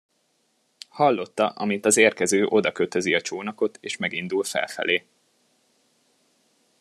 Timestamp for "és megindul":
3.81-4.43